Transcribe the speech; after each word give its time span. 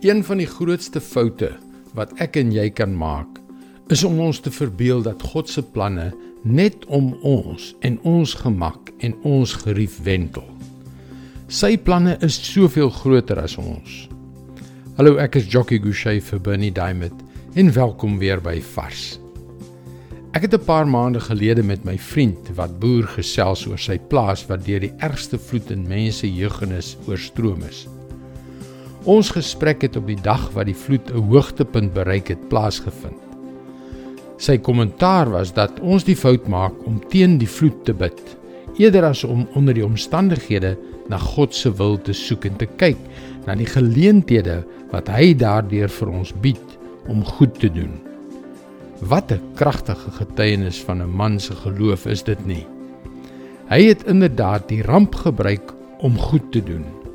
Een 0.00 0.24
van 0.24 0.36
die 0.36 0.46
grootste 0.46 1.00
foute 1.00 1.54
wat 1.96 2.10
ek 2.20 2.34
en 2.36 2.50
jy 2.52 2.66
kan 2.68 2.92
maak, 2.92 3.38
is 3.88 4.02
om 4.04 4.18
ons 4.20 4.42
te 4.44 4.50
verbeel 4.52 5.00
dat 5.06 5.22
God 5.24 5.48
se 5.48 5.62
planne 5.64 6.10
net 6.44 6.84
om 6.92 7.14
ons 7.24 7.70
en 7.80 7.96
ons 8.04 8.34
gemak 8.42 8.92
en 9.00 9.14
ons 9.24 9.54
gerief 9.62 9.96
wentel. 10.04 10.44
Sy 11.48 11.78
planne 11.80 12.18
is 12.20 12.36
soveel 12.36 12.92
groter 12.92 13.40
as 13.40 13.56
ons. 13.56 14.04
Hallo, 15.00 15.16
ek 15.16 15.40
is 15.40 15.48
Jockey 15.48 15.80
Gouchee 15.80 16.20
vir 16.20 16.44
Bernie 16.44 16.74
Diamond 16.76 17.24
en 17.56 17.72
welkom 17.72 18.20
weer 18.20 18.44
by 18.44 18.60
Vars. 18.74 19.16
Ek 20.36 20.44
het 20.44 20.60
'n 20.60 20.64
paar 20.68 20.84
maande 20.86 21.20
gelede 21.24 21.62
met 21.62 21.84
my 21.84 21.96
vriend 21.96 22.52
wat 22.54 22.80
boer 22.80 23.08
gesels 23.16 23.66
oor 23.66 23.78
sy 23.78 23.96
plaas 23.96 24.44
wat 24.46 24.66
deur 24.66 24.80
die 24.80 24.92
ergste 25.00 25.38
vloed 25.38 25.70
in 25.70 25.88
mense 25.88 26.28
jeugennis 26.28 26.98
oorstroom 27.08 27.62
is. 27.62 27.86
Ons 29.06 29.28
gesprek 29.30 29.84
het 29.86 29.94
op 30.00 30.08
die 30.10 30.18
dag 30.18 30.48
wat 30.56 30.66
die 30.66 30.74
vloed 30.74 31.12
'n 31.14 31.28
hoogtepunt 31.30 31.92
bereik 31.94 32.28
het 32.28 32.48
plaasgevind. 32.48 33.22
Sy 34.36 34.58
kommentaar 34.58 35.30
was 35.30 35.52
dat 35.52 35.78
ons 35.80 36.04
die 36.04 36.16
fout 36.16 36.48
maak 36.48 36.74
om 36.86 36.98
teen 37.08 37.38
die 37.38 37.48
vloed 37.48 37.84
te 37.84 37.94
bid, 37.94 38.20
eerder 38.76 39.04
as 39.04 39.24
om 39.24 39.46
onder 39.54 39.74
die 39.74 39.84
omstandighede 39.84 40.76
na 41.08 41.18
God 41.18 41.54
se 41.54 41.70
wil 41.70 41.96
te 42.02 42.12
soek 42.12 42.44
en 42.44 42.56
te 42.56 42.66
kyk 42.66 42.98
na 43.46 43.54
die 43.54 43.66
geleenthede 43.66 44.64
wat 44.90 45.08
hy 45.08 45.34
daardeur 45.34 45.88
vir 45.88 46.08
ons 46.08 46.34
bied 46.42 46.78
om 47.06 47.24
goed 47.24 47.54
te 47.60 47.68
doen. 47.68 47.94
Wat 49.00 49.32
'n 49.32 49.40
kragtige 49.54 50.10
getuienis 50.10 50.82
van 50.82 51.02
'n 51.02 51.16
man 51.16 51.40
se 51.40 51.54
geloof 51.54 52.06
is 52.06 52.22
dit 52.22 52.46
nie. 52.46 52.66
Hy 53.68 53.82
het 53.82 54.02
inderdaad 54.06 54.68
die 54.68 54.82
ramp 54.82 55.14
gebruik 55.14 55.74
om 55.98 56.18
goed 56.18 56.52
te 56.52 56.62
doen. 56.62 57.05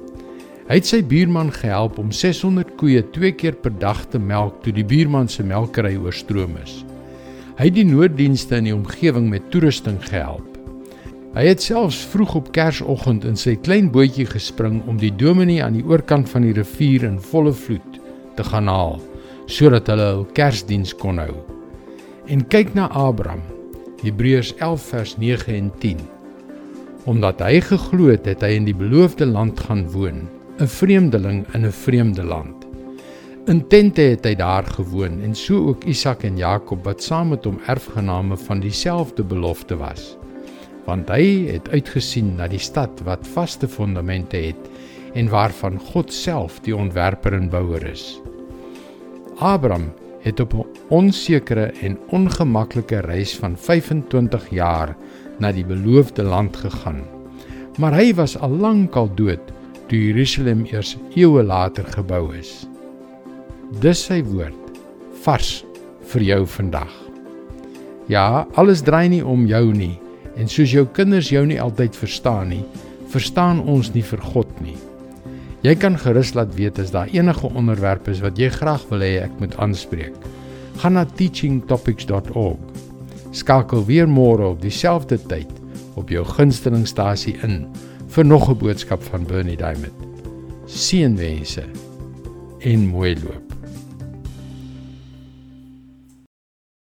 Hy 0.69 0.77
het 0.77 0.85
sy 0.85 0.99
buurman 1.01 1.49
gehelp 1.55 1.97
om 1.99 2.11
600 2.13 2.75
koeie 2.77 3.01
twee 3.15 3.33
keer 3.33 3.55
per 3.57 3.73
dag 3.81 4.03
te 4.13 4.19
melk 4.21 4.61
toe 4.61 4.73
die 4.75 4.85
buurman 4.85 5.29
se 5.31 5.43
melkery 5.43 5.95
oorstroom 5.97 6.53
is. 6.61 6.83
Hy 7.57 7.69
het 7.69 7.75
die 7.75 7.87
nooddienste 7.87 8.59
in 8.61 8.69
die 8.69 8.75
omgewing 8.75 9.27
met 9.31 9.49
toerusting 9.53 9.97
gehelp. 10.05 10.45
Hy 11.33 11.47
het 11.47 11.63
selfs 11.63 12.01
vroeg 12.11 12.35
op 12.37 12.51
Kersoggend 12.53 13.25
in 13.25 13.39
sy 13.39 13.55
klein 13.57 13.89
bootjie 13.91 14.27
gespring 14.29 14.81
om 14.91 14.99
die 15.01 15.13
dominee 15.15 15.63
aan 15.63 15.79
die 15.79 15.85
oorkant 15.87 16.29
van 16.29 16.45
die 16.45 16.53
rivier 16.55 17.07
in 17.07 17.17
volle 17.31 17.53
vloed 17.55 17.97
te 18.37 18.45
gaan 18.45 18.69
haal 18.69 18.99
sodat 19.51 19.89
hulle 19.91 20.05
hul 20.13 20.27
Kersdiens 20.37 20.93
kon 20.95 21.17
hou. 21.19 21.33
En 22.31 22.45
kyk 22.47 22.75
na 22.77 22.85
Abraham. 22.95 23.41
Hebreërs 24.01 24.53
11 24.61 24.85
vers 24.93 25.15
9 25.19 25.55
en 25.57 25.71
10. 25.81 25.97
Omdat 27.11 27.41
hy 27.43 27.57
geglo 27.65 28.13
het, 28.13 28.29
het 28.29 28.45
hy 28.45 28.53
in 28.55 28.69
die 28.69 28.77
beloofde 28.77 29.27
land 29.27 29.59
gaan 29.59 29.83
woon 29.91 30.29
'n 30.61 30.67
vreemdeling 30.67 31.45
in 31.53 31.65
'n 31.65 31.71
vreemde 31.71 32.23
land. 32.23 32.67
In 33.45 33.67
tente 33.67 34.01
het 34.01 34.25
hy 34.25 34.35
daar 34.35 34.65
gewoon 34.65 35.21
en 35.21 35.35
so 35.35 35.67
ook 35.67 35.83
Isak 35.83 36.23
en 36.23 36.37
Jakob 36.37 36.83
wat 36.83 37.03
saam 37.03 37.29
met 37.29 37.43
hom 37.43 37.57
erfgename 37.65 38.37
van 38.37 38.59
dieselfde 38.59 39.23
belofte 39.23 39.77
was. 39.77 40.17
Want 40.85 41.09
hy 41.09 41.47
het 41.47 41.69
uitgesien 41.69 42.35
na 42.35 42.47
die 42.47 42.59
stad 42.59 43.01
wat 43.03 43.27
vaste 43.27 43.67
fondamente 43.67 44.37
het 44.37 44.69
en 45.13 45.29
waarvan 45.29 45.79
God 45.79 46.13
self 46.13 46.59
die 46.59 46.75
ontwerper 46.75 47.33
en 47.33 47.49
bouer 47.49 47.85
is. 47.89 48.21
Abraham 49.37 49.89
het 50.21 50.39
op 50.39 50.53
'n 50.53 50.65
onsekere 50.87 51.73
en 51.81 51.97
ongemaklike 52.09 52.99
reis 52.99 53.35
van 53.35 53.57
25 53.57 54.49
jaar 54.49 54.95
na 55.39 55.51
die 55.51 55.65
beloofde 55.65 56.23
land 56.23 56.55
gegaan. 56.55 57.01
Maar 57.77 57.93
hy 57.93 58.13
was 58.13 58.37
al 58.37 58.49
lank 58.49 58.95
al 58.95 59.09
dood 59.15 59.41
toe 59.91 59.99
Jerusalem 59.99 60.63
eers 60.71 60.93
eeue 61.19 61.43
later 61.43 61.83
gebou 61.91 62.29
is. 62.31 62.63
Dis 63.83 64.05
sy 64.07 64.21
woord 64.23 64.77
vars 65.25 65.65
vir 66.13 66.23
jou 66.29 66.45
vandag. 66.47 66.93
Ja, 68.07 68.45
alles 68.55 68.85
draai 68.87 69.09
nie 69.11 69.19
om 69.19 69.43
jou 69.49 69.65
nie 69.75 69.97
en 70.39 70.47
soos 70.47 70.71
jou 70.71 70.85
kinders 70.95 71.33
jou 71.33 71.43
nie 71.43 71.59
altyd 71.59 71.97
verstaan 71.99 72.53
nie, 72.53 72.63
verstaan 73.11 73.59
ons 73.67 73.91
nie 73.91 74.05
vir 74.07 74.23
God 74.31 74.55
nie. 74.63 74.77
Jy 75.61 75.75
kan 75.77 75.99
gerus 75.99 76.31
laat 76.39 76.55
weet 76.55 76.79
as 76.79 76.95
daar 76.95 77.11
enige 77.11 77.51
onderwerp 77.51 78.07
is 78.07 78.23
wat 78.23 78.39
jy 78.39 78.47
graag 78.49 78.87
wil 78.89 79.03
hê 79.03 79.17
ek 79.27 79.35
moet 79.43 79.59
aanspreek. 79.59 80.15
Gaan 80.79 80.95
na 80.95 81.03
teachingtopics.org. 81.03 82.63
Skakel 83.35 83.83
weer 83.91 84.07
môre 84.07 84.53
op 84.55 84.63
dieselfde 84.63 85.19
tyd 85.27 85.51
op 85.99 86.09
jou 86.09 86.23
gunstelingstasie 86.25 87.35
in 87.43 87.65
vir 88.11 88.25
nog 88.25 88.49
'n 88.49 88.57
boodskap 88.57 89.03
van 89.03 89.23
Bernie 89.25 89.57
Diamond. 89.57 89.95
Seënwense 90.65 91.63
en 92.59 92.87
mooi 92.87 93.15
loop. 93.23 93.50